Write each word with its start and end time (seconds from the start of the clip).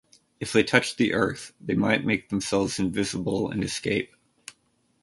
If 0.39 0.51
they 0.51 0.63
touched 0.63 0.97
the 0.97 1.13
earth, 1.13 1.53
they 1.61 1.75
might 1.75 2.03
make 2.07 2.29
themselves 2.29 2.79
invisible 2.79 3.51
and 3.51 3.63
escape. 3.63 4.15